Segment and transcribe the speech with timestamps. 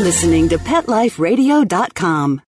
[0.00, 2.42] listening to PetLifeRadio.com.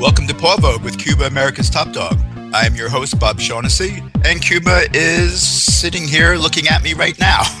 [0.00, 2.18] Welcome to Paw Vogue with Cuba, America's Top Dog.
[2.54, 7.18] I am your host, Bob Shaughnessy, and Cuba is sitting here looking at me right
[7.18, 7.42] now.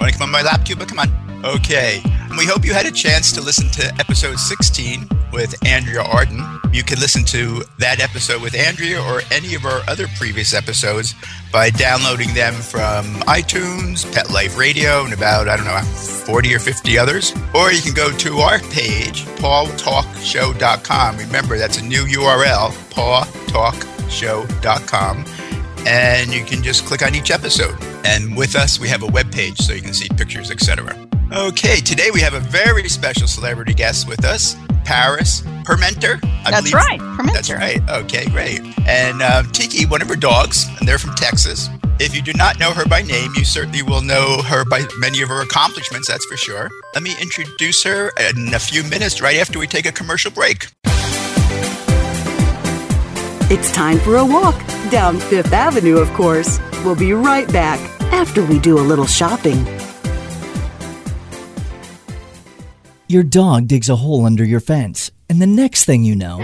[0.00, 0.86] Want to come on my lap, Cuba?
[0.86, 1.44] Come on.
[1.44, 2.00] Okay.
[2.38, 6.42] We hope you had a chance to listen to episode 16 with Andrea Arden.
[6.72, 11.14] You can listen to that episode with Andrea or any of our other previous episodes
[11.52, 15.78] by downloading them from iTunes, Pet Life Radio, and about, I don't know,
[16.24, 17.34] 40 or 50 others.
[17.54, 21.18] Or you can go to our page, pawtalkshow.com.
[21.18, 24.01] Remember, that's a new URL, pawtalkshow.com.
[25.86, 27.74] And you can just click on each episode.
[28.04, 30.96] And with us, we have a web page so you can see pictures, etc.
[31.32, 34.54] Okay, today we have a very special celebrity guest with us,
[34.84, 36.22] Paris Permenter.
[36.44, 37.32] I That's believe- right, Permenter.
[37.32, 37.80] That's right.
[37.90, 38.60] Okay, great.
[38.86, 41.68] And uh, Tiki, one of her dogs, and they're from Texas.
[41.98, 45.22] If you do not know her by name, you certainly will know her by many
[45.22, 46.68] of her accomplishments, that's for sure.
[46.94, 50.66] Let me introduce her in a few minutes, right after we take a commercial break.
[53.52, 54.58] It's time for a walk
[54.90, 56.58] down Fifth Avenue, of course.
[56.86, 57.78] We'll be right back
[58.10, 59.66] after we do a little shopping.
[63.08, 66.38] Your dog digs a hole under your fence, and the next thing you know,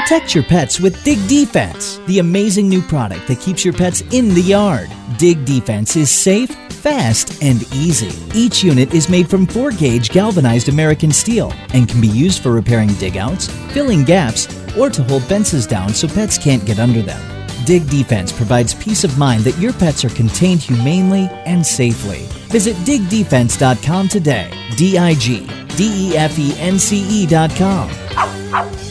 [0.00, 4.28] protect your pets with Dig Defense, the amazing new product that keeps your pets in
[4.34, 4.90] the yard.
[5.16, 8.12] Dig Defense is safe, fast, and easy.
[8.38, 12.52] Each unit is made from 4 gauge galvanized American steel and can be used for
[12.52, 17.46] repairing digouts, filling gaps, or to hold fences down so pets can't get under them.
[17.64, 22.26] Dig Defense provides peace of mind that your pets are contained humanely and safely.
[22.48, 24.50] Visit digdefense.com today.
[24.76, 28.85] D I G D E F E N C E.com.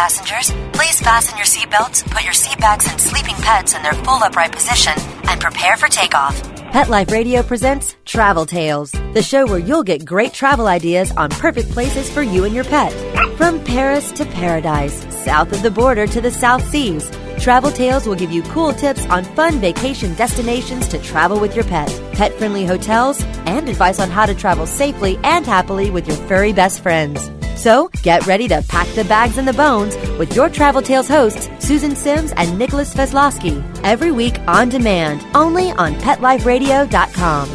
[0.00, 4.22] passengers, please fasten your seatbelts, put your seat bags and sleeping pets in their full
[4.22, 4.94] upright position,
[5.28, 6.42] and prepare for takeoff.
[6.72, 11.28] Pet Life Radio presents Travel Tales, the show where you'll get great travel ideas on
[11.28, 12.90] perfect places for you and your pet.
[13.36, 18.14] From Paris to paradise, south of the border to the South Seas, Travel Tales will
[18.14, 22.64] give you cool tips on fun vacation destinations to travel with your pet, pet friendly
[22.64, 27.30] hotels, and advice on how to travel safely and happily with your furry best friends.
[27.60, 31.50] So get ready to pack the bags and the bones with your Travel Tales hosts,
[31.58, 37.48] Susan Sims and Nicholas Veslowski, every week on demand, only on PetLifeRadio.com.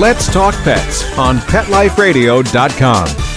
[0.00, 3.27] Let's Talk Pets on PetLifeRadio.com.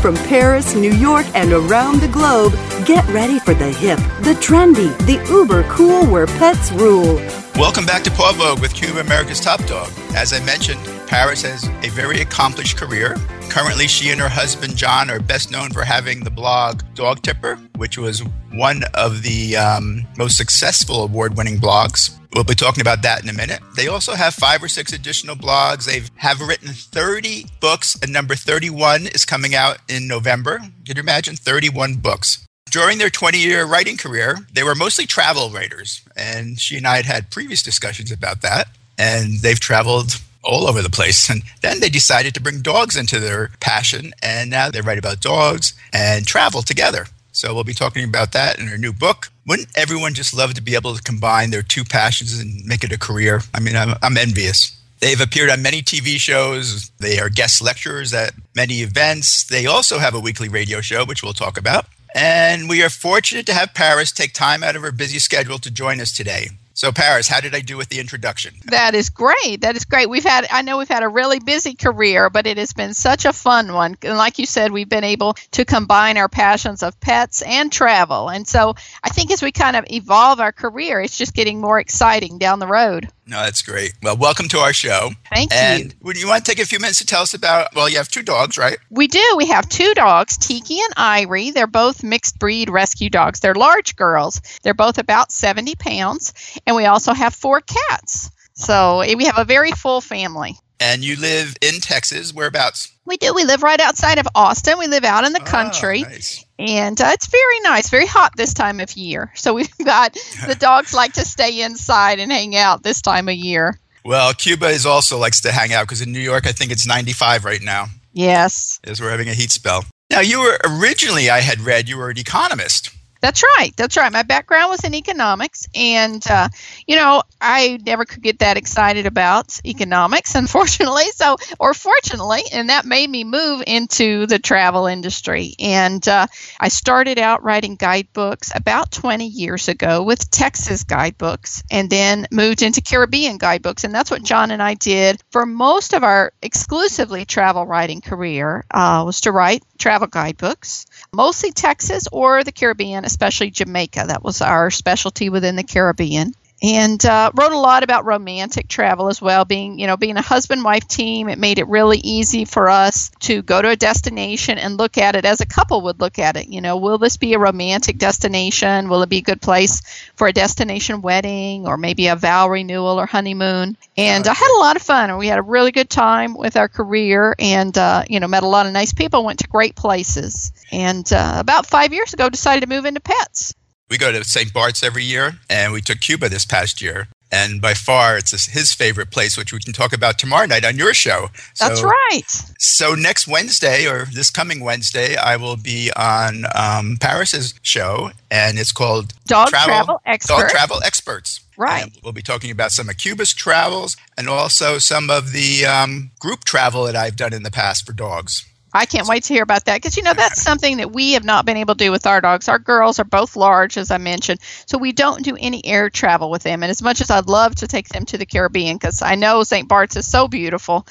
[0.00, 2.52] From Paris, New York, and around the globe,
[2.86, 7.16] get ready for the hip, the trendy, the uber cool where pets rule.
[7.56, 9.90] Welcome back to Paw Vogue with Cuba, America's Top Dog.
[10.14, 13.16] As I mentioned, Paris has a very accomplished career.
[13.48, 17.56] Currently, she and her husband John are best known for having the blog Dog Tipper,
[17.76, 22.15] which was one of the um, most successful award winning blogs.
[22.36, 23.60] We'll be talking about that in a minute.
[23.76, 25.86] They also have five or six additional blogs.
[25.86, 30.58] They have written 30 books, and number 31 is coming out in November.
[30.58, 32.46] Can you imagine 31 books?
[32.70, 36.96] During their 20 year writing career, they were mostly travel writers, and she and I
[36.96, 38.68] had had previous discussions about that.
[38.98, 41.30] And they've traveled all over the place.
[41.30, 45.22] And then they decided to bring dogs into their passion, and now they write about
[45.22, 47.06] dogs and travel together.
[47.36, 49.30] So we'll be talking about that in her new book.
[49.46, 52.92] Wouldn't everyone just love to be able to combine their two passions and make it
[52.92, 53.42] a career?
[53.52, 54.74] I mean, I'm, I'm envious.
[55.00, 56.90] They've appeared on many TV shows.
[56.98, 59.44] They are guest lecturers at many events.
[59.44, 61.84] They also have a weekly radio show, which we'll talk about.
[62.14, 65.70] And we are fortunate to have Paris take time out of her busy schedule to
[65.70, 66.48] join us today.
[66.76, 68.52] So, Paris, how did I do with the introduction?
[68.66, 69.62] That is great.
[69.62, 70.10] That is great.
[70.10, 73.24] We've had, I know we've had a really busy career, but it has been such
[73.24, 73.96] a fun one.
[74.02, 78.28] And like you said, we've been able to combine our passions of pets and travel.
[78.28, 81.80] And so I think as we kind of evolve our career, it's just getting more
[81.80, 83.08] exciting down the road.
[83.28, 83.92] No, that's great.
[84.02, 85.10] Well, welcome to our show.
[85.30, 85.58] Thank you.
[85.58, 87.74] And would you want to take a few minutes to tell us about?
[87.74, 88.78] Well, you have two dogs, right?
[88.88, 89.34] We do.
[89.36, 91.52] We have two dogs, Tiki and Irie.
[91.52, 93.40] They're both mixed breed rescue dogs.
[93.40, 94.40] They're large girls.
[94.62, 96.34] They're both about 70 pounds.
[96.68, 98.30] And we also have four cats.
[98.54, 100.56] So we have a very full family.
[100.78, 102.34] And you live in Texas.
[102.34, 102.92] Whereabouts?
[103.06, 103.32] We do.
[103.34, 104.78] We live right outside of Austin.
[104.78, 106.04] We live out in the country.
[106.06, 106.44] Oh, nice.
[106.58, 109.32] And uh, it's very nice, very hot this time of year.
[109.34, 110.14] So we've got
[110.46, 113.78] the dogs like to stay inside and hang out this time of year.
[114.04, 116.86] Well, Cuba is also likes to hang out because in New York, I think it's
[116.86, 119.84] 95 right now, Yes, as we're having a heat spell.
[120.10, 122.90] Now, you were originally, I had read, you were an economist.
[123.20, 123.70] That's right.
[123.76, 124.12] That's right.
[124.12, 125.66] My background was in economics.
[125.74, 126.48] And, uh,
[126.86, 131.10] you know, I never could get that excited about economics, unfortunately.
[131.14, 135.54] So, or fortunately, and that made me move into the travel industry.
[135.58, 136.26] And uh,
[136.60, 142.62] I started out writing guidebooks about 20 years ago with Texas guidebooks and then moved
[142.62, 143.84] into Caribbean guidebooks.
[143.84, 148.64] And that's what John and I did for most of our exclusively travel writing career
[148.70, 154.04] uh, was to write travel guidebooks, mostly Texas or the Caribbean, especially Jamaica.
[154.08, 159.08] That was our specialty within the Caribbean and uh, wrote a lot about romantic travel
[159.08, 159.44] as well.
[159.44, 163.10] Being you know being a husband wife team it made it really easy for us
[163.20, 166.36] to go to a destination and look at it as a couple would look at
[166.36, 166.48] it.
[166.48, 168.88] You know will this be a romantic destination?
[168.88, 169.82] Will it be a good place
[170.16, 173.76] for a destination wedding or maybe a vow renewal or honeymoon?
[173.96, 175.10] And i had a lot of fun.
[175.10, 178.42] And we had a really good time with our career and uh, you know met
[178.42, 180.52] a lot of nice people went to great places.
[180.72, 183.54] And uh, about five years ago decided to move into pets
[183.88, 184.52] We go to St.
[184.52, 187.08] Bart's every year, and we took Cuba this past year.
[187.30, 190.76] And by far, it's his favorite place, which we can talk about tomorrow night on
[190.76, 191.28] your show.
[191.58, 192.22] that's right
[192.58, 198.58] So next Wednesday, or this coming Wednesday, I will be on um, Paris's show, and
[198.58, 200.40] it's called Dog Travel Expert.
[200.40, 201.40] Dog Travel Experts.
[201.56, 201.84] Right.
[201.84, 206.10] And we'll be talking about some of Cuba's travels and also some of the um,
[206.20, 208.46] group travel that I've done in the past for dogs.
[208.74, 211.24] I can't wait to hear about that because you know that's something that we have
[211.24, 212.48] not been able to do with our dogs.
[212.48, 216.30] Our girls are both large, as I mentioned, so we don't do any air travel
[216.30, 216.62] with them.
[216.62, 219.42] And as much as I'd love to take them to the Caribbean, because I know
[219.44, 219.66] St.
[219.66, 220.86] Bart's is so beautiful,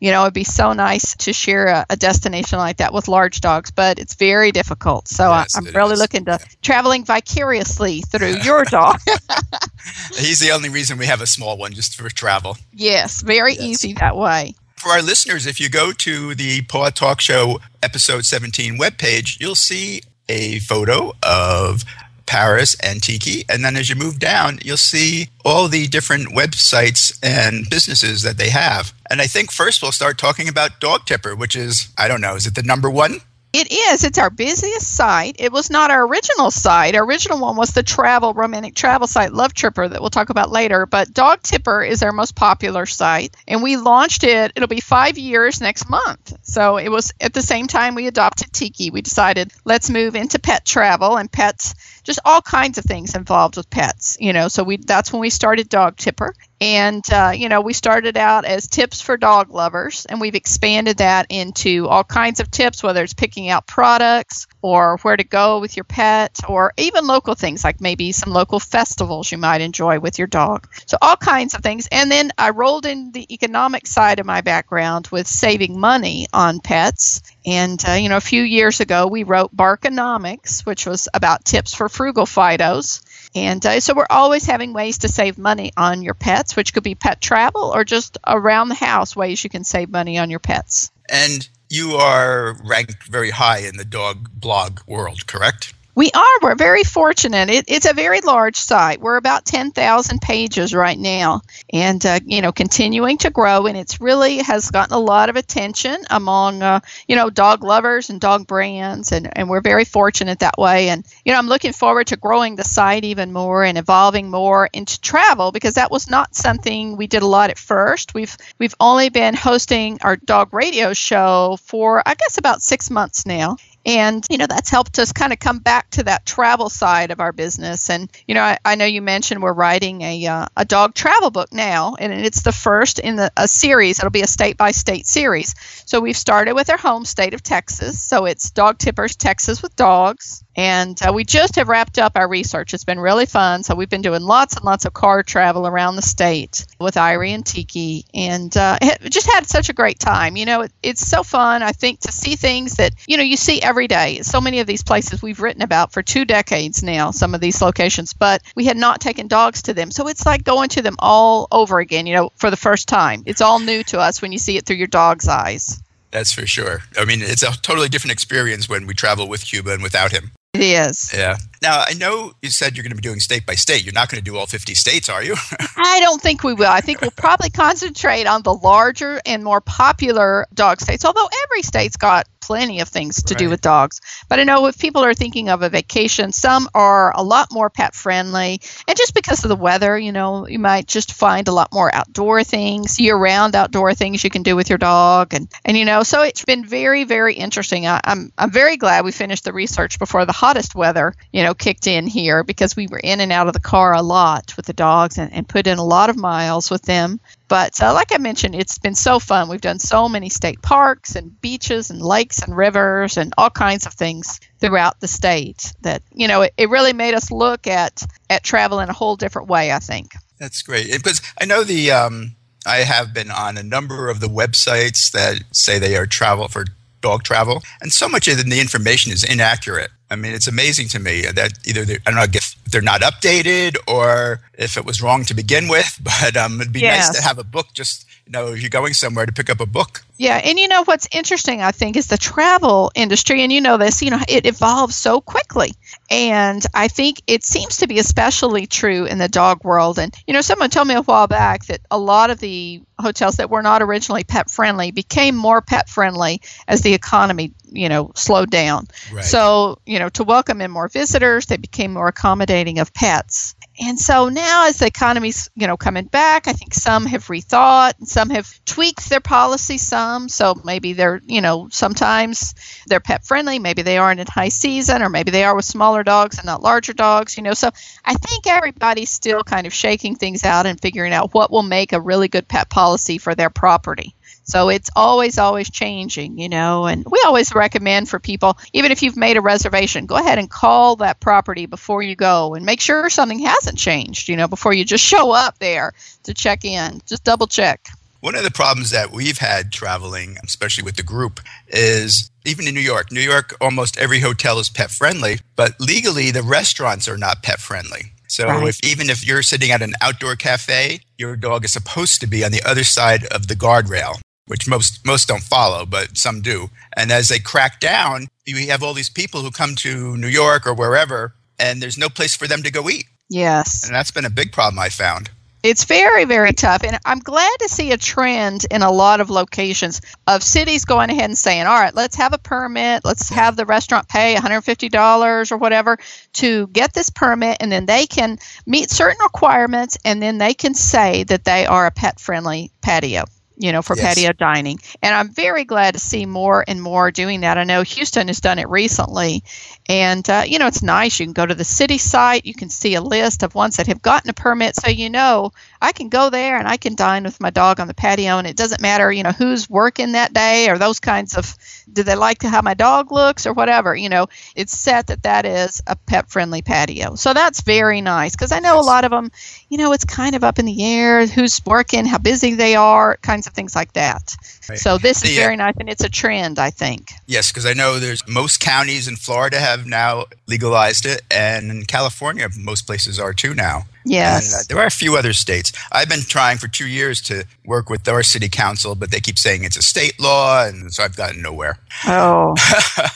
[0.00, 3.40] you know, it'd be so nice to share a, a destination like that with large
[3.40, 5.08] dogs, but it's very difficult.
[5.08, 5.98] So Yes, I, I'm really is.
[5.98, 8.98] looking to traveling vicariously through your dog.
[10.16, 12.58] He's the only reason we have a small one, just for travel.
[12.72, 13.62] yes, very Yes.
[13.62, 14.54] easy that way.
[14.80, 19.54] For our listeners, if you go to the Paw Talk Show episode 17 webpage, you'll
[19.54, 21.84] see a photo of
[22.24, 23.44] Paris and Tiki.
[23.50, 28.38] And then as you move down, you'll see all the different websites and businesses that
[28.38, 28.94] they have.
[29.10, 32.34] And I think first we'll start talking about Dog Tipper, which is, I don't know,
[32.34, 33.20] is it the number one?
[33.52, 34.04] It is.
[34.04, 35.36] It's our busiest site.
[35.40, 36.94] It was not our original site.
[36.94, 40.52] Our original one was the travel, romantic travel site, Love Tripper, that we'll talk about
[40.52, 40.86] later.
[40.86, 43.36] But Dog Tipper is our most popular site.
[43.48, 46.32] And we launched it, it'll be five years next month.
[46.42, 48.90] So it was at the same time we adopted Tiki.
[48.90, 51.74] We decided let's move into pet travel and pets,
[52.10, 54.16] just all kinds of things involved with pets.
[54.20, 56.34] You know, so we that's when we started Dog Tipper.
[56.62, 60.98] And, uh, you know, we started out as tips for dog lovers, and we've expanded
[60.98, 65.60] that into all kinds of tips, whether it's picking out products or where to go
[65.60, 69.98] with your pet, or even local things like maybe some local festivals you might enjoy
[69.98, 70.68] with your dog.
[70.84, 71.88] So, all kinds of things.
[71.90, 76.60] And then I rolled in the economic side of my background with saving money on
[76.60, 77.22] pets.
[77.46, 81.72] And, uh, you know, a few years ago, we wrote Barkonomics, which was about tips
[81.72, 83.02] for frugal Fidos.
[83.34, 86.82] And uh, so we're always having ways to save money on your pets, which could
[86.82, 90.38] be pet travel or just around the house ways you can save money on your
[90.38, 90.90] pets.
[91.10, 95.74] And you are ranked very high in the dog blog world, correct?
[96.00, 96.38] We are.
[96.40, 97.50] We're very fortunate.
[97.50, 99.02] It, it's a very large site.
[99.02, 103.66] We're about 10,000 pages right now and, uh, you know, continuing to grow.
[103.66, 108.08] And it's really has gotten a lot of attention among, uh, you know, dog lovers
[108.08, 109.12] and dog brands.
[109.12, 110.88] And, and we're very fortunate that way.
[110.88, 114.70] And, you know, I'm looking forward to growing the site even more and evolving more
[114.72, 118.14] into travel because that was not something we did a lot at first.
[118.14, 123.26] We've, we've only been hosting our dog radio show for, I guess, about six months
[123.26, 123.58] now.
[123.86, 127.20] And, you know, that's helped us kind of come back to that travel side of
[127.20, 127.88] our business.
[127.88, 131.30] And, you know, I, I know you mentioned we're writing a, uh, a dog travel
[131.30, 133.98] book now, and it's the first in the, a series.
[133.98, 135.54] It'll be a state by state series.
[135.86, 138.02] So we've started with our home state of Texas.
[138.02, 140.44] So it's Dog Tippers, Texas with Dogs.
[140.56, 142.74] And uh, we just have wrapped up our research.
[142.74, 143.62] It's been really fun.
[143.62, 147.30] So we've been doing lots and lots of car travel around the state with Irie
[147.30, 150.36] and Tiki, and uh, just had such a great time.
[150.36, 151.62] You know, it, it's so fun.
[151.62, 154.20] I think to see things that you know you see every day.
[154.22, 157.12] So many of these places we've written about for two decades now.
[157.12, 159.92] Some of these locations, but we had not taken dogs to them.
[159.92, 162.06] So it's like going to them all over again.
[162.06, 163.22] You know, for the first time.
[163.26, 165.80] It's all new to us when you see it through your dog's eyes.
[166.10, 166.82] That's for sure.
[166.98, 170.32] I mean, it's a totally different experience when we travel with Cuba and without him.
[170.52, 171.12] It is.
[171.14, 171.36] Yeah.
[171.62, 173.84] Now, I know you said you're going to be doing state by state.
[173.84, 175.34] You're not going to do all 50 states, are you?
[175.76, 176.70] I don't think we will.
[176.70, 181.62] I think we'll probably concentrate on the larger and more popular dog states, although every
[181.62, 183.38] state's got plenty of things to right.
[183.38, 184.00] do with dogs.
[184.28, 187.70] But I know if people are thinking of a vacation, some are a lot more
[187.70, 188.60] pet friendly.
[188.88, 191.94] And just because of the weather, you know, you might just find a lot more
[191.94, 195.32] outdoor things, year round outdoor things you can do with your dog.
[195.32, 197.86] And, and you know, so it's been very, very interesting.
[197.86, 201.49] I, I'm, I'm very glad we finished the research before the hottest weather, you know,
[201.54, 204.66] kicked in here because we were in and out of the car a lot with
[204.66, 207.20] the dogs and, and put in a lot of miles with them.
[207.48, 209.48] But uh, like I mentioned, it's been so fun.
[209.48, 213.86] We've done so many state parks and beaches and lakes and rivers and all kinds
[213.86, 218.02] of things throughout the state that, you know, it, it really made us look at,
[218.28, 220.12] at travel in a whole different way, I think.
[220.38, 220.92] That's great.
[220.92, 225.42] Because I know the, um, I have been on a number of the websites that
[225.52, 226.64] say they are travel for
[227.00, 229.90] dog travel, and so much of the information is inaccurate.
[230.10, 233.76] I mean, it's amazing to me that either I don't know if they're not updated
[233.86, 235.86] or if it was wrong to begin with.
[236.20, 237.08] But um, it'd be yes.
[237.08, 239.60] nice to have a book just you know if you're going somewhere to pick up
[239.60, 240.02] a book.
[240.20, 243.78] Yeah, and you know what's interesting, I think, is the travel industry, and you know
[243.78, 245.72] this, you know, it evolves so quickly.
[246.10, 249.98] And I think it seems to be especially true in the dog world.
[249.98, 253.36] And, you know, someone told me a while back that a lot of the hotels
[253.36, 258.12] that were not originally pet friendly became more pet friendly as the economy, you know,
[258.14, 258.86] slowed down.
[259.12, 259.24] Right.
[259.24, 263.54] So, you know, to welcome in more visitors, they became more accommodating of pets.
[263.82, 267.98] And so now, as the economy's you know coming back, I think some have rethought,
[267.98, 270.28] and some have tweaked their policy some.
[270.28, 272.54] So maybe they're you know sometimes
[272.86, 276.02] they're pet friendly, maybe they aren't in high season, or maybe they are with smaller
[276.02, 277.38] dogs and not larger dogs.
[277.38, 277.70] You know, so
[278.04, 281.94] I think everybody's still kind of shaking things out and figuring out what will make
[281.94, 284.14] a really good pet policy for their property.
[284.50, 286.86] So it's always, always changing, you know.
[286.86, 290.50] And we always recommend for people, even if you've made a reservation, go ahead and
[290.50, 294.74] call that property before you go and make sure something hasn't changed, you know, before
[294.74, 295.92] you just show up there
[296.24, 297.00] to check in.
[297.06, 297.86] Just double check.
[298.22, 301.38] One of the problems that we've had traveling, especially with the group,
[301.68, 303.12] is even in New York.
[303.12, 307.60] New York, almost every hotel is pet friendly, but legally the restaurants are not pet
[307.60, 308.12] friendly.
[308.26, 308.68] So right.
[308.68, 312.44] if even if you're sitting at an outdoor cafe, your dog is supposed to be
[312.44, 316.68] on the other side of the guardrail which most most don't follow, but some do.
[316.96, 320.66] And as they crack down, you have all these people who come to New York
[320.66, 323.04] or wherever, and there's no place for them to go eat.
[323.28, 325.30] Yes, and that's been a big problem I found.
[325.62, 326.82] It's very, very tough.
[326.82, 331.10] And I'm glad to see a trend in a lot of locations of cities going
[331.10, 333.04] ahead and saying, all right, let's have a permit.
[333.04, 335.98] Let's have the restaurant pay $150 or whatever
[336.32, 337.58] to get this permit.
[337.60, 341.86] And then they can meet certain requirements and then they can say that they are
[341.86, 343.26] a pet friendly patio
[343.60, 344.14] you know, for yes.
[344.14, 344.78] patio dining.
[345.02, 347.58] And I'm very glad to see more and more doing that.
[347.58, 349.44] I know Houston has done it recently.
[349.88, 351.18] And, uh, you know, it's nice.
[351.18, 353.88] You can go to the city site, you can see a list of ones that
[353.88, 354.76] have gotten a permit.
[354.76, 357.88] So, you know, I can go there and I can dine with my dog on
[357.88, 358.38] the patio.
[358.38, 361.56] And it doesn't matter, you know, who's working that day or those kinds of,
[361.92, 363.96] do they like how my dog looks or whatever.
[363.96, 367.16] You know, it's set that that is a pet friendly patio.
[367.16, 368.84] So that's very nice because I know yes.
[368.84, 369.30] a lot of them,
[369.68, 373.16] you know, it's kind of up in the air who's working, how busy they are,
[373.22, 374.36] kinds of things like that.
[374.68, 374.78] Right.
[374.78, 377.12] So this is very nice, and it's a trend, I think.
[377.26, 381.84] Yes, because I know there's most counties in Florida have now legalized it, and in
[381.84, 383.84] California, most places are too now.
[384.04, 384.52] Yes.
[384.52, 385.72] And, uh, there are a few other states.
[385.92, 389.38] I've been trying for two years to work with our city council, but they keep
[389.38, 391.78] saying it's a state law, and so I've gotten nowhere.
[392.06, 392.54] Oh.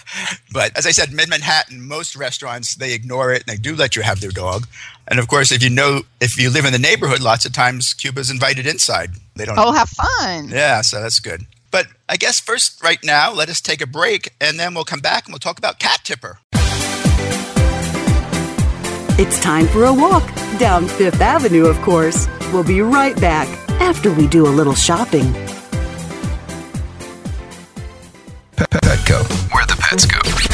[0.52, 3.96] but as I said, mid Manhattan, most restaurants they ignore it and they do let
[3.96, 4.66] you have their dog.
[5.08, 7.94] And of course, if you know if you live in the neighborhood, lots of times
[7.94, 9.10] Cuba's invited inside.
[9.36, 9.58] They don't.
[9.58, 10.48] Oh, have fun.
[10.48, 11.44] Yeah, so that's good.
[11.74, 15.00] But I guess first, right now, let us take a break, and then we'll come
[15.00, 16.38] back and we'll talk about Cat Tipper.
[19.18, 20.24] It's time for a walk
[20.60, 22.28] down Fifth Avenue, of course.
[22.52, 23.48] We'll be right back
[23.80, 25.24] after we do a little shopping.
[28.54, 30.53] Petco, where the pets go.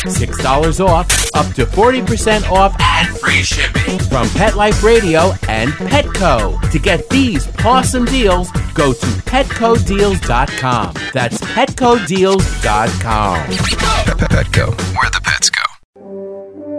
[0.03, 3.99] $6 off, up to 40% off, and free shipping.
[3.99, 6.59] From Pet Life Radio and Petco.
[6.71, 10.93] To get these awesome deals, go to petcodeals.com.
[11.13, 13.37] That's petcodeals.com.
[14.31, 15.61] Petco, where the pets go.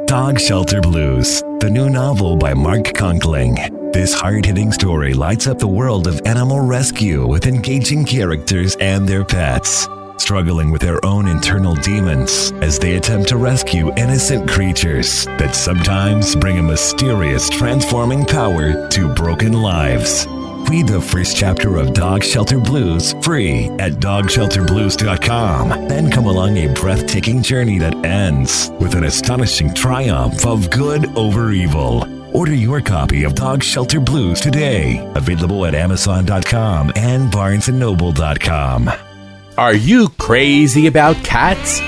[0.07, 5.59] Dog Shelter Blues, the new novel by Mark Conkling This hard hitting story lights up
[5.59, 9.87] the world of animal rescue with engaging characters and their pets,
[10.23, 16.37] struggling with their own internal demons as they attempt to rescue innocent creatures that sometimes
[16.37, 20.27] bring a mysterious transforming power to broken lives.
[20.71, 25.89] Read the first chapter of Dog Shelter Blues free at dogshelterblues.com.
[25.89, 31.51] Then come along a breathtaking journey that ends with an astonishing triumph of good over
[31.51, 32.07] evil.
[32.35, 34.99] Order your copy of Dog Shelter Blues today.
[35.17, 39.12] Available at Amazon.com and BarnesandNoble.com.
[39.59, 41.79] Are you crazy about cats?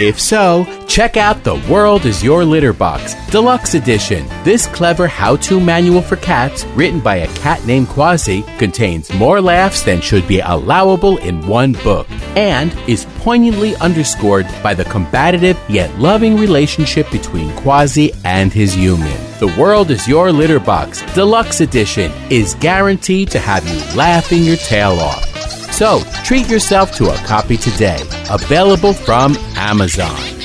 [0.00, 4.24] If so, check out The World is Your Litter Box, Deluxe Edition.
[4.44, 9.40] This clever how to manual for cats, written by a cat named Quasi, contains more
[9.40, 12.06] laughs than should be allowable in one book,
[12.36, 19.20] and is poignantly underscored by the combative yet loving relationship between Quasi and his human.
[19.40, 24.56] The World is Your Litter Box, Deluxe Edition, is guaranteed to have you laughing your
[24.56, 25.31] tail off.
[25.72, 27.98] So treat yourself to a copy today.
[28.30, 30.41] Available from Amazon.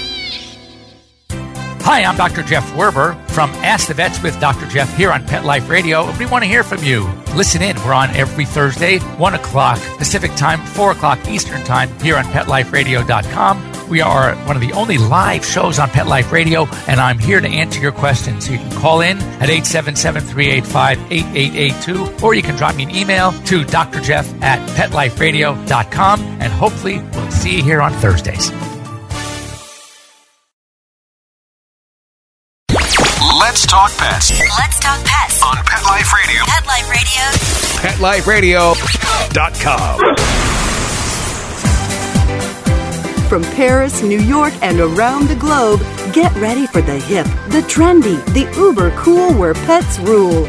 [1.89, 2.43] Hi, I'm Dr.
[2.43, 4.67] Jeff Werber from Ask the Vets with Dr.
[4.67, 6.11] Jeff here on Pet Life Radio.
[6.17, 7.07] We want to hear from you.
[7.33, 7.77] Listen in.
[7.77, 13.87] We're on every Thursday, 1 o'clock Pacific time, 4 o'clock Eastern time here on PetLifeRadio.com.
[13.87, 17.39] We are one of the only live shows on Pet Life Radio, and I'm here
[17.39, 18.47] to answer your questions.
[18.47, 22.93] So you can call in at 877 385 8882, or you can drop me an
[22.93, 28.51] email to drjeff at PetLifeRadio.com, and hopefully we'll see you here on Thursdays.
[33.57, 35.41] Let's talk pets Let's talk pets.
[35.41, 36.43] on Pet Life Radio.
[36.45, 36.67] Pet
[37.99, 38.73] Life Radio.
[39.33, 39.99] PetLifeRadio.com.
[43.27, 45.79] From Paris, New York, and around the globe,
[46.13, 50.43] get ready for the hip, the trendy, the uber cool where pets rule.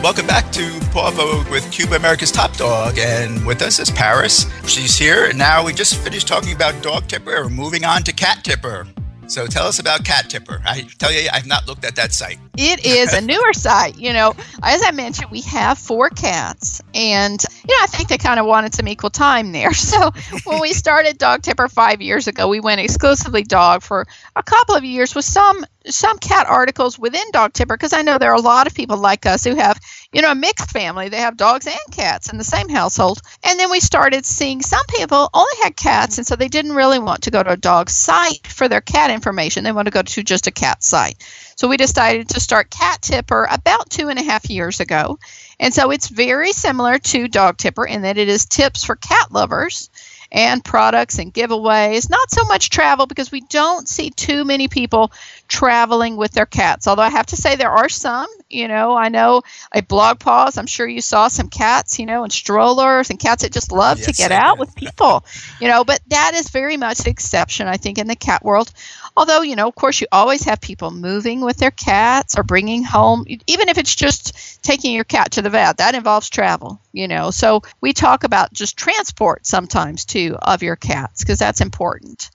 [0.00, 4.46] Welcome back to Paw Vogue with Cuba America's Top Dog, and with us is Paris.
[4.68, 7.42] She's here, and now we just finished talking about Dog Tipper.
[7.42, 8.86] We're moving on to Cat Tipper.
[9.26, 10.60] So tell us about Cat Tipper.
[10.64, 12.38] I tell you, I've not looked at that site.
[12.56, 13.98] It is a newer site.
[13.98, 18.18] You know, as I mentioned, we have four cats, and you know, I think they
[18.18, 19.72] kind of wanted some equal time there.
[19.94, 20.10] So
[20.44, 24.74] when we started Dog Tipper five years ago, we went exclusively dog for a couple
[24.74, 28.36] of years with some some cat articles within Dog Tipper because I know there are
[28.36, 29.78] a lot of people like us who have
[30.14, 31.08] you know a mixed family.
[31.08, 34.86] They have dogs and cats in the same household, and then we started seeing some
[34.88, 37.90] people only had cats, and so they didn't really want to go to a dog
[37.90, 39.64] site for their cat information.
[39.64, 41.22] They want to go to just a cat site.
[41.56, 45.18] So we decided to start Cat Tipper about two and a half years ago.
[45.60, 49.30] And so it's very similar to Dog Tipper in that it is tips for cat
[49.30, 49.88] lovers
[50.32, 52.10] and products and giveaways.
[52.10, 55.12] Not so much travel because we don't see too many people
[55.46, 56.88] traveling with their cats.
[56.88, 58.26] Although I have to say there are some.
[58.54, 60.58] You know, I know a BlogPaws.
[60.58, 64.00] I'm sure you saw some cats, you know, and strollers and cats that just love
[64.00, 65.24] to get out with people.
[65.60, 68.70] You know, but that is very much the exception, I think, in the cat world.
[69.16, 72.82] Although, you know, of course, you always have people moving with their cats or bringing
[72.82, 77.08] home, even if it's just taking your cat to the vet, that involves travel, you
[77.08, 77.30] know.
[77.30, 82.30] So we talk about just transport sometimes too of your cats because that's important.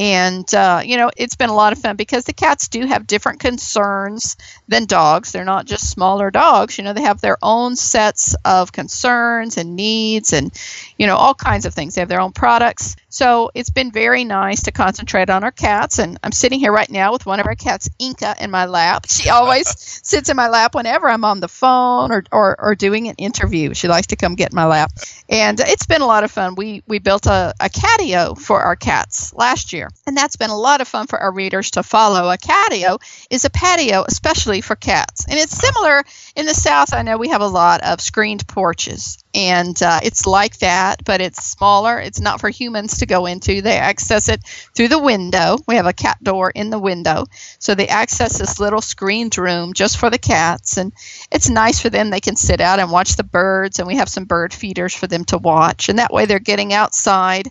[0.00, 3.06] And, uh, you know, it's been a lot of fun because the cats do have
[3.06, 4.36] different concerns
[4.66, 5.30] than dogs.
[5.32, 6.78] They're not just smaller dogs.
[6.78, 10.52] You know, they have their own sets of concerns and needs and,
[11.00, 11.94] you know, all kinds of things.
[11.94, 12.94] They have their own products.
[13.08, 15.98] So it's been very nice to concentrate on our cats.
[15.98, 19.06] And I'm sitting here right now with one of our cats, Inca, in my lap.
[19.10, 23.08] She always sits in my lap whenever I'm on the phone or, or, or doing
[23.08, 23.72] an interview.
[23.72, 24.92] She likes to come get in my lap.
[25.30, 26.54] And it's been a lot of fun.
[26.54, 29.88] We, we built a, a catio for our cats last year.
[30.06, 32.28] And that's been a lot of fun for our readers to follow.
[32.28, 35.24] A catio is a patio, especially for cats.
[35.26, 36.04] And it's similar
[36.36, 36.92] in the South.
[36.92, 39.16] I know we have a lot of screened porches.
[39.32, 41.98] And uh, it's like that, but it's smaller.
[42.00, 43.62] It's not for humans to go into.
[43.62, 45.58] They access it through the window.
[45.68, 47.26] We have a cat door in the window.
[47.60, 50.78] So they access this little screened room just for the cats.
[50.78, 50.92] And
[51.30, 52.10] it's nice for them.
[52.10, 53.78] They can sit out and watch the birds.
[53.78, 55.88] And we have some bird feeders for them to watch.
[55.88, 57.50] And that way they're getting outside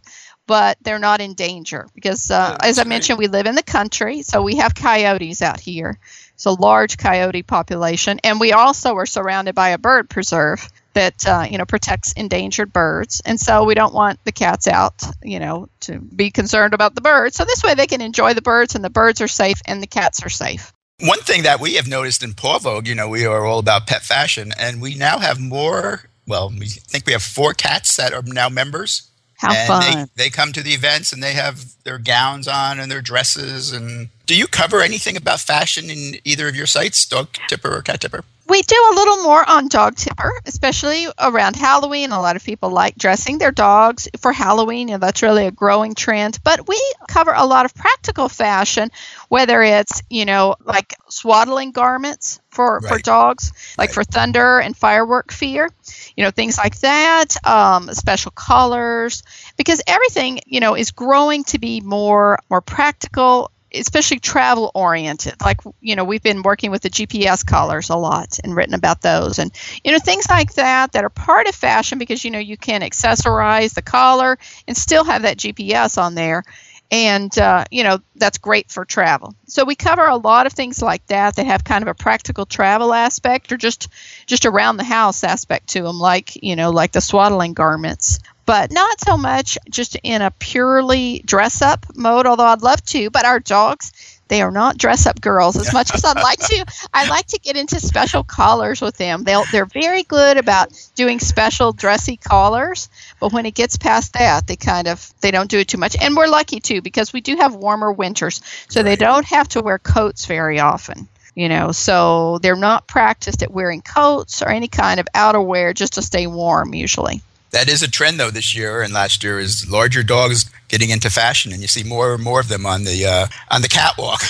[0.50, 4.24] but they're not in danger because, uh, as I mentioned, we live in the country,
[4.24, 6.00] so we have coyotes out here.
[6.34, 10.68] It's a large coyote population, and we also are surrounded by a bird preserve
[11.00, 15.02] that uh, you know protects endangered birds, and so we don't want the cats out,
[15.24, 17.38] you know, to be concerned about the birds.
[17.38, 19.88] So this way they can enjoy the birds, and the birds are safe, and the
[19.88, 20.74] cats are safe.
[21.00, 23.88] One thing that we have noticed in Paw Vogue, you know, we are all about
[23.88, 26.04] pet fashion, and we now have more.
[26.28, 29.10] Well, we think we have four cats that are now members.
[29.38, 30.10] How and fun!
[30.16, 33.72] They, they come to the events and they have their gowns on and their dresses.
[33.72, 37.82] And do you cover anything about fashion in either of your sites, Dog Tipper or
[37.82, 38.26] Cat Tipper?
[38.50, 42.12] We do a little more on dog tipper, especially around Halloween.
[42.12, 45.94] A lot of people like dressing their dogs for Halloween, and that's really a growing
[45.94, 46.40] trend.
[46.44, 48.90] But we cover a lot of practical fashion,
[49.28, 52.92] whether it's, you know, like swaddling garments for, right.
[52.92, 53.94] for dogs, like right.
[53.94, 55.70] for thunder and firework fear,
[56.18, 59.22] you know, things like that, um, special collars,
[59.58, 65.36] because everything, you know, is growing to be more more practical especially travel oriented.
[65.42, 69.02] Like, you know, we've been working with the GPS collars a lot and written about
[69.02, 69.52] those and,
[69.84, 72.82] you know, things like that that are part of fashion because, you know, you can
[72.82, 76.44] accessorize the collar and still have that GPS on there.
[76.92, 79.36] And, uh, you know, that's great for travel.
[79.46, 82.48] So we cover a lot of things like that that have kind of a practical
[82.48, 83.90] travel aspect or just,
[84.26, 88.72] just around the house aspect to them, like, you know, like the swaddling garments but
[88.72, 93.12] not so much just in a purely dress up mode, although I'd love to.
[93.12, 93.92] But our dogs,
[94.28, 96.66] they are not dress up girls as much as I'd like to.
[96.92, 99.24] I like to get into special collars with them.
[99.24, 104.48] They'll they're very good about doing special dressy collars, but when it gets past that,
[104.48, 105.96] they kind of they don't do it too much.
[106.02, 108.84] And we're lucky too because we do have warmer winters, so right.
[108.84, 113.52] they don't have to wear coats very often you know so they're not practiced at
[113.52, 117.90] wearing coats or any kind of outerwear just to stay warm usually that is a
[117.90, 121.68] trend though this year and last year is larger dogs getting into fashion and you
[121.68, 124.22] see more and more of them on the uh, on the catwalk.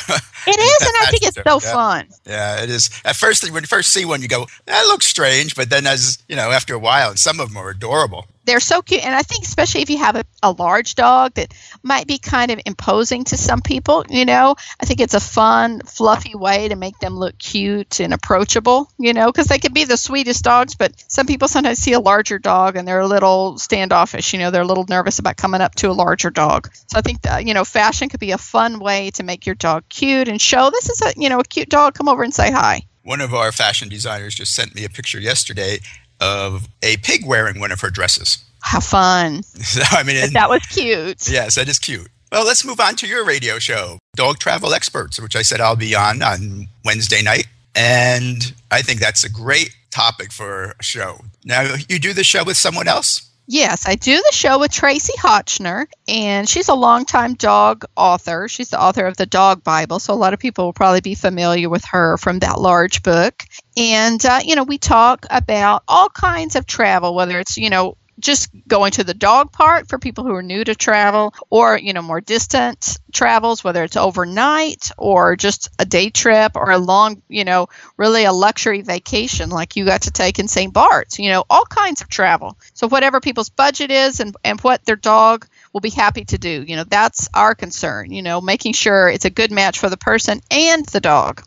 [0.48, 1.74] It is and i think it's so yeah.
[1.74, 2.08] fun.
[2.26, 2.90] Yeah it is.
[3.06, 6.18] At first when you first see one you go that looks strange but then as
[6.28, 8.26] you know after a while and some of them are adorable.
[8.46, 11.54] They're so cute and i think especially if you have a, a large dog that
[11.84, 15.82] might be kind of imposing to some people you know i think it's a fun
[15.82, 19.84] fluffy way to make them look cute and approachable you know because they can be
[19.84, 23.60] the sweetest dogs but some people sometimes see a larger dog and they're a little
[23.60, 26.98] standoffish you know they're a little nervous about coming up to a larger dog so
[26.98, 29.84] i think that you know fashion could be a fun way to make your dog
[29.90, 32.52] cute and show this is a you know a cute dog come over and say
[32.52, 35.80] hi one of our fashion designers just sent me a picture yesterday
[36.20, 38.44] of a pig wearing one of her dresses.
[38.62, 39.42] How fun.
[39.92, 41.30] I mean, and, that was cute.
[41.30, 42.08] Yes, that is cute.
[42.32, 45.76] Well, let's move on to your radio show, Dog Travel Experts, which I said I'll
[45.76, 47.48] be on on Wednesday night.
[47.74, 51.22] And I think that's a great topic for a show.
[51.44, 53.29] Now, you do the show with someone else?
[53.52, 58.48] Yes, I do the show with Tracie Hotchner, and she's a longtime dog author.
[58.48, 61.16] She's the author of the Dog Bible, so a lot of people will probably be
[61.16, 63.44] familiar with her from that large book.
[63.76, 67.98] And, uh, you know, we talk about all kinds of travel, whether it's, you know,
[68.20, 71.94] just going to the dog park for people who are new to travel or you
[71.94, 77.22] know more distant travels whether it's overnight or just a day trip or a long
[77.30, 81.30] you know really a luxury vacation like you got to take in st bart's you
[81.30, 85.48] know all kinds of travel so whatever people's budget is and, and what their dog
[85.74, 89.26] will be happy to do you know that's our concern you know making sure it's
[89.26, 91.42] a good match for the person and the dog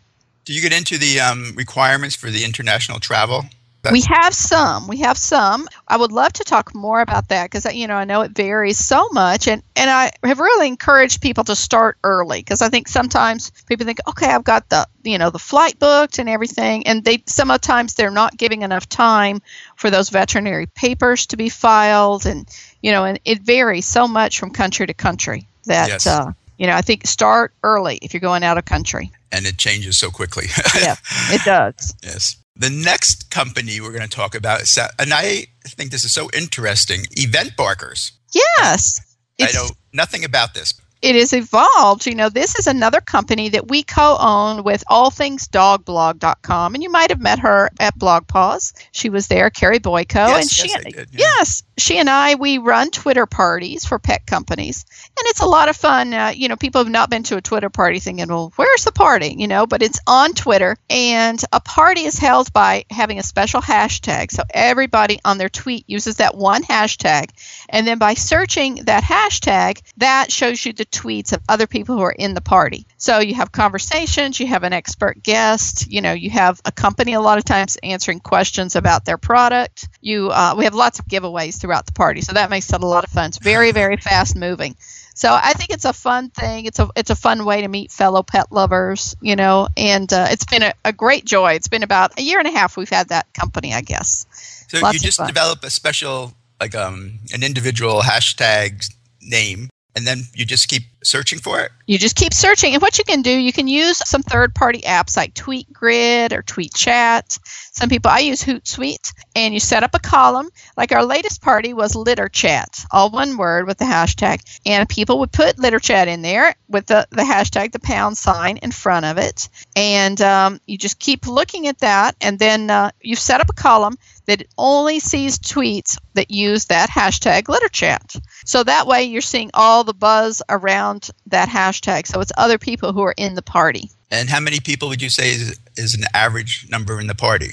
[0.44, 3.44] do you get into the um, requirements for the international travel
[3.82, 4.86] that's- we have some.
[4.86, 5.68] We have some.
[5.92, 8.78] I would love to talk more about that because you know I know it varies
[8.78, 12.88] so much, and and I have really encouraged people to start early because I think
[12.88, 17.04] sometimes people think, okay, I've got the you know the flight booked and everything, and
[17.04, 19.42] they sometimes they're not giving enough time
[19.76, 22.48] for those veterinary papers to be filed, and
[22.80, 25.88] you know, and it varies so much from country to country that.
[25.88, 26.06] Yes.
[26.06, 29.10] Uh, you know, I think start early if you're going out of country.
[29.32, 30.46] And it changes so quickly.
[30.80, 30.94] yeah,
[31.30, 31.94] it does.
[32.04, 32.36] Yes.
[32.54, 36.28] The next company we're going to talk about is, and I think this is so
[36.34, 38.12] interesting, Event Barkers.
[38.32, 39.00] Yes.
[39.40, 42.06] I know nothing about this it is evolved.
[42.06, 47.20] You know, this is another company that we co-own with allthingsdogblog.com, and you might have
[47.20, 48.72] met her at BlogPaws.
[48.92, 51.18] She was there, Carrie Boyko, yes, and she, yes, did, yeah.
[51.18, 54.84] yes, she and I we run Twitter parties for pet companies,
[55.18, 56.14] and it's a lot of fun.
[56.14, 58.92] Uh, you know, people have not been to a Twitter party thinking, well, where's the
[58.92, 59.34] party?
[59.36, 63.60] You know, but it's on Twitter, and a party is held by having a special
[63.60, 64.30] hashtag.
[64.30, 67.30] So everybody on their tweet uses that one hashtag,
[67.68, 72.02] and then by searching that hashtag, that shows you the tweets of other people who
[72.02, 72.86] are in the party.
[72.98, 77.14] So you have conversations, you have an expert guest, you know, you have a company
[77.14, 79.88] a lot of times answering questions about their product.
[80.00, 82.86] You, uh, we have lots of giveaways throughout the party, so that makes it a
[82.86, 83.28] lot of fun.
[83.28, 84.76] It's very, very fast moving.
[85.14, 86.64] So I think it's a fun thing.
[86.64, 90.28] It's a it's a fun way to meet fellow pet lovers, you know, and uh,
[90.30, 91.52] it's been a, a, great joy.
[91.52, 94.26] It's been about a year and a half we've had that company, I guess.
[94.68, 98.88] So Lots you just develop a special like um an individual hashtag
[99.20, 101.70] name and then you just keep searching for it?
[101.86, 102.72] You just keep searching.
[102.72, 106.42] And what you can do, you can use some third party apps like TweetGrid or
[106.42, 107.38] TweetChat.
[107.72, 110.48] Some people, I use Hootsuite, and you set up a column.
[110.76, 114.40] Like our latest party was Litter Chat, all one word with the hashtag.
[114.64, 118.58] And people would put Litter Chat in there with the, the hashtag, the pound sign
[118.58, 119.48] in front of it.
[119.76, 122.16] And um, you just keep looking at that.
[122.20, 126.90] And then uh, you set up a column that only sees tweets that use that
[126.90, 128.14] hashtag litter chat.
[128.44, 132.06] So that way you're seeing all the buzz around that hashtag.
[132.06, 133.90] So it's other people who are in the party.
[134.10, 137.52] And how many people would you say is, is an average number in the party?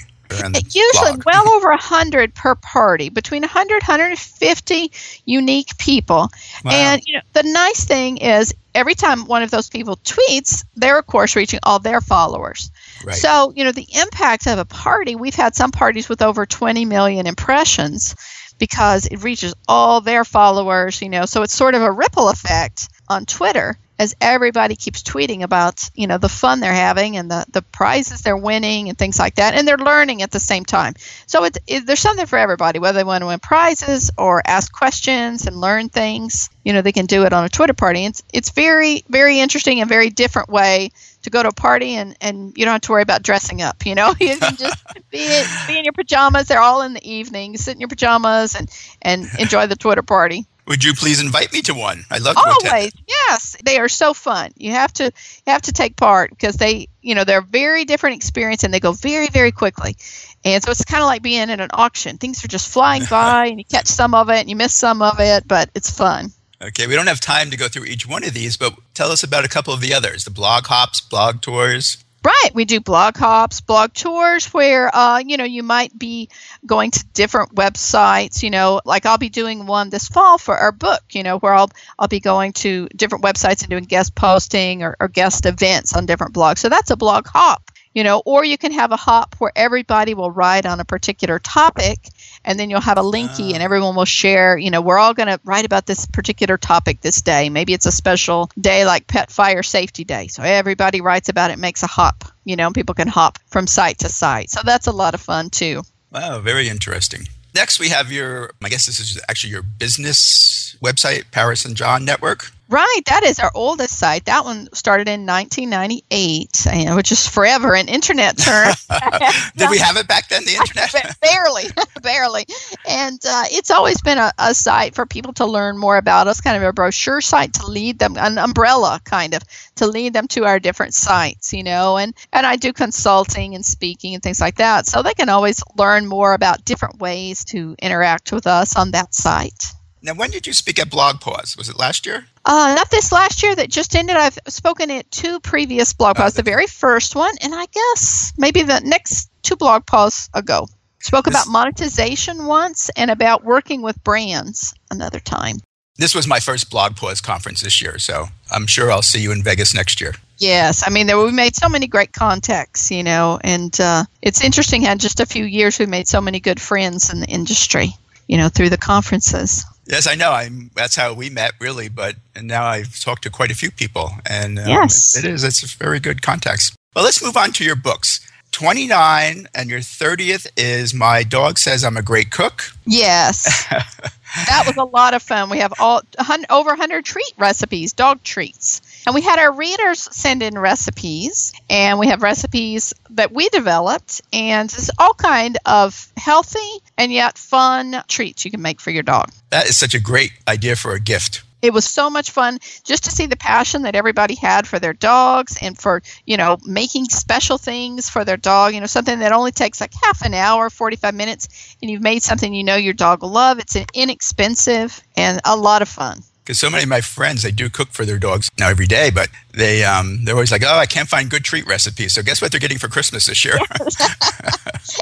[0.74, 1.24] Usually blog?
[1.24, 4.92] well over 100 per party, between 100 150
[5.24, 6.30] unique people.
[6.64, 6.70] Wow.
[6.72, 10.98] And you know, the nice thing is every time one of those people tweets, they're
[10.98, 12.70] of course reaching all their followers.
[13.04, 13.16] Right.
[13.16, 16.84] So, you know, the impact of a party, we've had some parties with over 20
[16.84, 18.14] million impressions
[18.58, 21.24] because it reaches all their followers, you know.
[21.24, 26.06] So it's sort of a ripple effect on Twitter as everybody keeps tweeting about, you
[26.06, 29.52] know, the fun they're having and the, the prizes they're winning and things like that.
[29.52, 30.94] And they're learning at the same time.
[31.26, 34.72] So it's, it, there's something for everybody, whether they want to win prizes or ask
[34.72, 36.48] questions and learn things.
[36.64, 38.06] You know, they can do it on a Twitter party.
[38.06, 40.92] It's, it's very, very interesting and very different way
[41.24, 43.84] to go to a party and, and you don't have to worry about dressing up.
[43.84, 45.28] You know, you can just be,
[45.66, 46.48] be in your pajamas.
[46.48, 47.58] They're all in the evening.
[47.58, 48.70] Sit in your pajamas and,
[49.02, 50.46] and enjoy the Twitter party.
[50.66, 52.04] Would you please invite me to one?
[52.10, 52.42] I'd love to.
[52.42, 54.52] Always, yes, they are so fun.
[54.56, 58.16] You have to you have to take part because they, you know, they're very different
[58.16, 59.96] experience and they go very very quickly.
[60.44, 62.18] And so it's kind of like being at an auction.
[62.18, 65.02] Things are just flying by, and you catch some of it and you miss some
[65.02, 66.32] of it, but it's fun.
[66.62, 69.22] Okay, we don't have time to go through each one of these, but tell us
[69.22, 72.04] about a couple of the others the blog hops, blog tours.
[72.22, 72.50] Right.
[72.52, 76.28] We do blog hops, blog tours where, uh, you know, you might be
[76.66, 80.70] going to different websites, you know, like I'll be doing one this fall for our
[80.70, 84.82] book, you know, where I'll, I'll be going to different websites and doing guest posting
[84.82, 86.58] or, or guest events on different blogs.
[86.58, 90.14] So that's a blog hop, you know, or you can have a hop where everybody
[90.14, 91.98] will write on a particular topic
[92.44, 93.64] and then you'll have a linky and ah.
[93.64, 97.22] everyone will share you know we're all going to write about this particular topic this
[97.22, 97.48] day.
[97.50, 100.28] Maybe it's a special day like pet fire safety day.
[100.28, 103.98] So everybody writes about it makes a hop you know people can hop from site
[103.98, 104.50] to site.
[104.50, 105.82] So that's a lot of fun too.
[106.12, 107.28] Wow, very interesting.
[107.54, 112.04] Next, we have your, I guess this is actually your business website, Paris and John
[112.04, 112.52] Network.
[112.70, 114.26] Right, that is our oldest site.
[114.26, 118.86] That one started in 1998, and- which is forever in internet terms.
[119.56, 121.18] Did we have it back then, the internet?
[121.20, 121.64] barely,
[122.02, 122.46] barely.
[122.88, 126.40] And uh, it's always been a, a site for people to learn more about us,
[126.40, 129.42] kind of a brochure site to lead them, an umbrella kind of
[129.76, 131.96] to lead them to our different sites, you know.
[131.96, 135.60] And and I do consulting and speaking and things like that, so they can always
[135.76, 139.64] learn more about different ways to interact with us on that site.
[140.02, 141.58] Now, when did you speak at BlogPaws?
[141.58, 142.26] Was it last year?
[142.44, 144.16] Uh, not this last year that just ended.
[144.16, 146.34] I've spoken at two previous BlogPaws.
[146.34, 150.66] the very first one, and I guess maybe the next two BlogPaws ago.
[151.02, 155.56] Spoke about monetization once and about working with brands another time.
[155.96, 159.42] This was my first BlogPaws conference this year, so I'm sure I'll see you in
[159.42, 160.14] Vegas next year.
[160.38, 164.42] Yes, I mean there, we made so many great contacts, you know, and uh, it's
[164.42, 164.82] interesting.
[164.82, 167.90] How in just a few years we made so many good friends in the industry,
[168.28, 169.64] you know, through the conferences.
[169.86, 170.32] Yes, I know.
[170.32, 170.70] I'm.
[170.74, 171.88] That's how we met, really.
[171.88, 175.16] But and now I've talked to quite a few people, and um, Yes.
[175.16, 175.42] it is.
[175.44, 176.72] It's a very good contacts.
[176.94, 178.20] Well, let's move on to your books.
[178.52, 182.72] 29 and your 30th is My Dog Says I'm a Great Cook.
[182.84, 185.50] Yes, that was a lot of fun.
[185.50, 186.02] We have all
[186.50, 188.82] over 100 treat recipes, dog treats.
[189.06, 194.20] And we had our readers send in recipes, and we have recipes that we developed,
[194.32, 196.58] and it's all kind of healthy
[196.98, 199.30] and yet fun treats you can make for your dog.
[199.50, 201.42] That is such a great idea for a gift.
[201.62, 204.94] It was so much fun just to see the passion that everybody had for their
[204.94, 209.32] dogs and for, you know, making special things for their dog, you know, something that
[209.32, 212.94] only takes like half an hour, 45 minutes, and you've made something you know your
[212.94, 213.58] dog will love.
[213.58, 216.22] It's inexpensive and a lot of fun.
[216.50, 219.10] Because so many of my friends, they do cook for their dogs now every day,
[219.10, 222.42] but they um, they're always like, "Oh, I can't find good treat recipes." So guess
[222.42, 223.54] what they're getting for Christmas this year?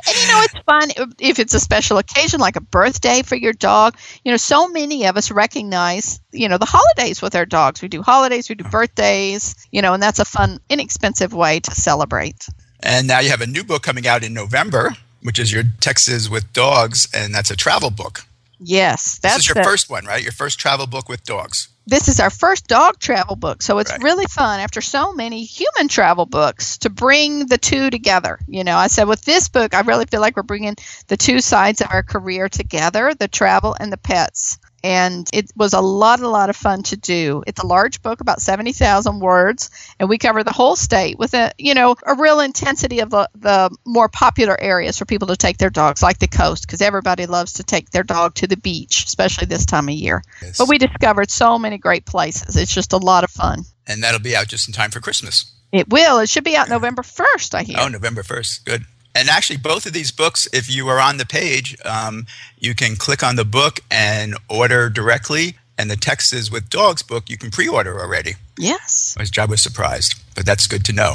[0.07, 3.55] And you know, it's fun if it's a special occasion like a birthday for your
[3.55, 3.97] dog.
[4.25, 7.81] You know, so many of us recognize, you know, the holidays with our dogs.
[7.81, 11.71] We do holidays, we do birthdays, you know, and that's a fun, inexpensive way to
[11.71, 12.47] celebrate.
[12.81, 16.29] and now you have a new book coming out in November, which is your Texas
[16.29, 18.27] with Dogs, and that's a travel book.
[18.61, 20.23] Yes, that's this is your the- first one, right?
[20.23, 21.69] Your first travel book with dogs.
[21.87, 25.89] this is our first dog travel book so it's really fun after so many human
[25.89, 29.81] travel books to bring the two together you know i said with this book i
[29.81, 33.91] really feel like we're bringing the two sides of our career together the travel and
[33.91, 37.43] the pets and it was a lot, a lot of fun to do.
[37.47, 41.53] It's a large book, about 70,000 words, and we cover the whole state with a,
[41.59, 45.59] you know, a real intensity of the, the more popular areas for people to take
[45.59, 49.05] their dogs, like the coast, because everybody loves to take their dog to the beach,
[49.05, 50.23] especially this time of year.
[50.43, 50.59] Yes.
[50.59, 52.57] But we discovered so many great places.
[52.57, 53.65] It's just a lot of fun.
[53.87, 55.53] And that'll be out just in time for Christmas.
[55.73, 56.19] It will.
[56.19, 57.77] It should be out November 1st, I hear.
[57.79, 58.65] Oh, November 1st.
[58.65, 58.85] Good.
[59.19, 62.27] And actually, both of these books, if you are on the page, um,
[62.59, 65.57] you can click on the book and order directly.
[65.77, 68.35] And the Texas with Dogs book, you can pre order already.
[68.59, 69.15] Yes.
[69.39, 71.15] I was surprised, but that's good to know.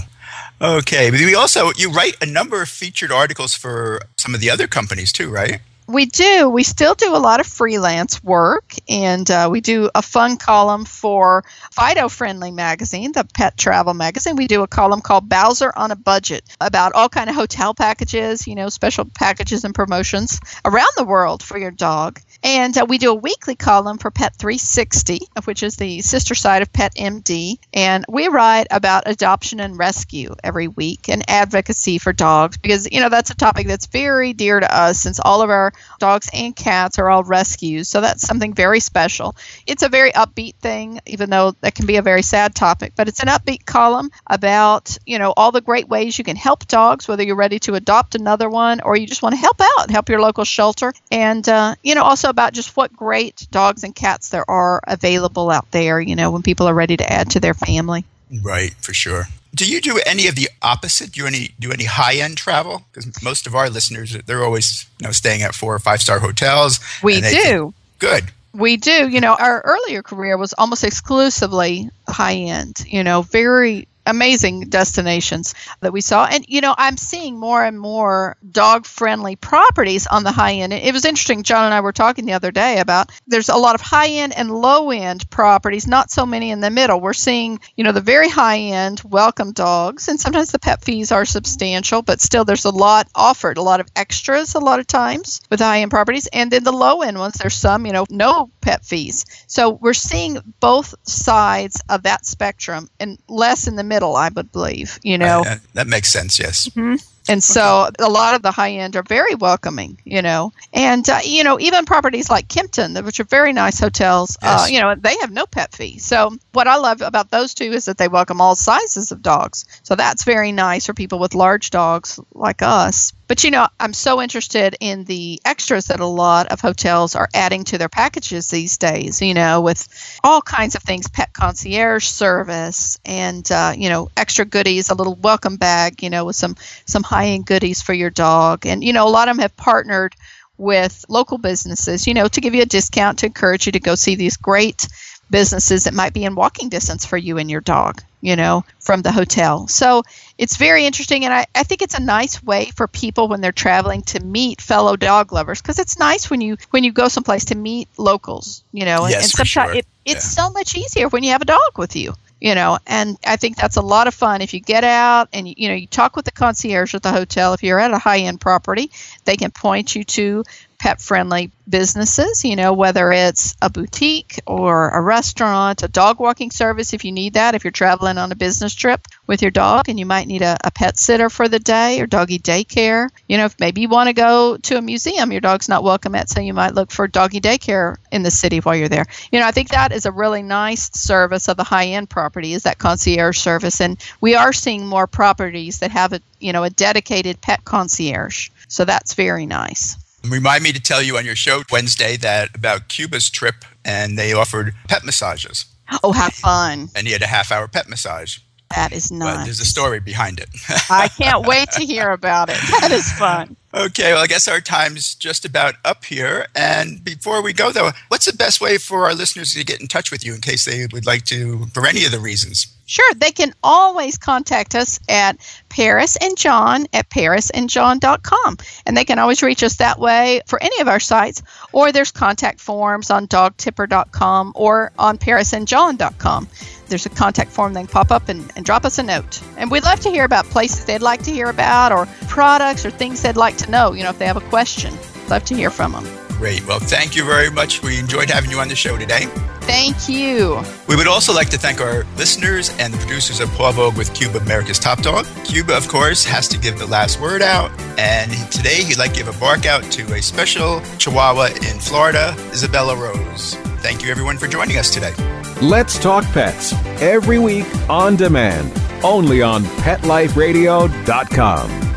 [0.62, 1.12] Okay.
[1.12, 4.68] But we also, you write a number of featured articles for some of the other
[4.68, 5.60] companies too, right?
[5.88, 6.50] We do.
[6.50, 10.86] We still do a lot of freelance work, and uh, we do a fun column
[10.86, 14.36] for Fido Friendly magazine, the pet travel magazine.
[14.36, 18.48] We do a column called Bowser on a Budget about all kind of hotel packages,
[18.48, 22.19] you know, special packages and promotions around the world for your dog.
[22.43, 26.62] And uh, we do a weekly column for Pet 360, which is the sister side
[26.62, 27.58] of Pet MD.
[27.73, 32.99] And we write about adoption and rescue every week and advocacy for dogs because, you
[32.99, 36.53] know, that's a topic that's very dear to us since all of our dogs and
[36.53, 37.88] cats are all rescues.
[37.88, 39.36] So that's something very special.
[39.65, 43.08] It's a very upbeat thing, even though that can be a very sad topic, but
[43.08, 47.08] it's an upbeat column about, you know, all the great ways you can help dogs,
[47.08, 50.10] whether you're ready to adopt another one or you just want to help out, help
[50.10, 50.91] your local shelter.
[51.10, 55.50] And, uh, you know, also about just what great dogs and cats there are available
[55.50, 58.04] out there, you know, when people are ready to add to their family.
[58.41, 59.26] Right, for sure.
[59.56, 61.12] Do you do any of the opposite?
[61.12, 62.84] Do you any do any high end travel?
[62.91, 66.19] Because most of our listeners they're always you know staying at four or five star
[66.19, 66.80] hotels.
[67.04, 67.30] We do.
[67.30, 68.24] Can, good.
[68.54, 69.08] We do.
[69.08, 72.84] You know, our earlier career was almost exclusively high end.
[72.88, 76.26] You know, very amazing destinations that we saw.
[76.26, 80.74] And, you know, I'm seeing more and more dog friendly properties on the high end.
[80.74, 81.44] It was interesting.
[81.44, 84.34] John and I were talking the other day about there's a lot of high end
[84.36, 87.00] and low end properties, not so many in the middle.
[87.00, 91.12] We're seeing, you know, the very high end welcome dogs, and sometimes the pet fees
[91.12, 94.88] are substantial, but still there's a lot offered, a lot of extras a lot of
[94.88, 96.28] times with high end properties.
[96.28, 99.26] And then the low end ones, there's some, you know, no pet fees.
[99.48, 104.51] So we're seeing both sides of that spectrum and less in the middle, I would
[104.51, 104.99] believe.
[105.03, 106.39] You know, uh, that makes sense.
[106.39, 106.69] Yes.
[106.69, 106.95] Mm-hmm.
[107.29, 110.51] And so a lot of the high end are very welcoming, you know.
[110.73, 114.63] And, uh, you know, even properties like Kimpton, which are very nice hotels, uh, yes.
[114.63, 115.99] uh, you know, they have no pet fee.
[115.99, 119.65] So what I love about those two is that they welcome all sizes of dogs.
[119.84, 123.13] So that's very nice for people with large dogs like us.
[123.28, 127.30] But, you know, I'm so interested in the extras that a lot of hotels are
[127.34, 129.88] adding to their packages these days, you know, with
[130.24, 135.16] all kinds of things pet concierge service and, uh, you know, extra goodies, a little
[135.16, 136.56] welcome bag, you know, with some,
[136.86, 138.66] some high end goodies for your dog.
[138.66, 140.16] And, you know, a lot of them have partnered
[140.58, 143.96] with local businesses, you know, to give you a discount to encourage you to go
[143.96, 144.88] see these great
[145.34, 149.02] businesses that might be in walking distance for you and your dog, you know, from
[149.02, 149.67] the hotel.
[149.67, 150.04] So
[150.38, 151.26] it's very interesting.
[151.26, 154.62] And I, I think it's a nice way for people when they're traveling to meet
[154.62, 158.63] fellow dog lovers because it's nice when you when you go someplace to meet locals,
[158.72, 159.80] you know, yes, and, sometimes sure.
[159.80, 160.43] it, it's yeah.
[160.43, 163.56] so much easier when you have a dog with you you know and i think
[163.56, 166.26] that's a lot of fun if you get out and you know you talk with
[166.26, 168.91] the concierge at the hotel if you're at a high end property
[169.24, 170.43] they can point you to
[170.84, 176.52] pet friendly businesses, you know, whether it's a boutique or a restaurant, a dog walking
[176.52, 179.88] service if you need that, if you're traveling on a business trip with your dog
[179.88, 183.08] and you might need a, a pet sitter for the day or doggy daycare.
[183.30, 186.15] You know, if maybe you want to go to a museum your dog's not welcome
[186.15, 189.06] at, so you might look for doggy daycare in the city while you're there.
[189.32, 192.52] You know, I think that is a really nice service of the high end property
[192.52, 193.80] is that concierge service.
[193.80, 198.50] And we are seeing more properties that have a, you know, a dedicated pet concierge.
[198.67, 200.03] So that's very nice.
[200.26, 204.34] Remind me to tell you on your show Wednesday that about Cuba's trip, and they
[204.34, 205.66] offered pet massages.
[206.04, 206.90] Oh, how fun!
[206.96, 208.40] And he had a half hour pet massage.
[208.74, 209.38] That is nice.
[209.38, 210.50] But there's a story behind it.
[210.90, 212.58] I can't wait to hear about it.
[212.80, 213.56] That is fun.
[213.76, 216.46] Okay, well, I guess our time's just about up here.
[216.56, 219.88] And before we go, though, what's the best way for our listeners to get in
[219.88, 222.68] touch with you in case they would like to, for any of the reasons?
[222.86, 225.38] Sure, they can always contact us at
[225.70, 228.58] Paris and John at parisandjohn.com.
[228.86, 232.12] And they can always reach us that way for any of our sites, or there's
[232.12, 236.48] contact forms on dogtipper.com or on parisandjohn.com.
[236.88, 239.41] There's a contact form they can pop up and, and drop us a note.
[239.58, 242.91] And we'd love to hear about places they'd like to hear about or products or
[242.91, 244.93] things they'd like to know, you know, if they have a question.
[245.30, 246.06] Love to hear from them.
[246.38, 246.65] Great.
[246.67, 247.82] Well, thank you very much.
[247.82, 249.28] We enjoyed having you on the show today.
[249.62, 250.62] Thank you.
[250.89, 254.13] We would also like to thank our listeners and the producers of Paw Vogue with
[254.13, 255.26] Cuba, America's Top Dog.
[255.46, 257.71] Cuba, of course, has to give the last word out.
[257.98, 262.36] And today he'd like to give a bark out to a special Chihuahua in Florida,
[262.52, 263.56] Isabella Rose.
[263.84, 265.13] Thank you, everyone, for joining us today.
[265.62, 266.71] Let's Talk Pets
[267.02, 268.71] every week on demand,
[269.04, 271.92] only on PetLifeRadio.com.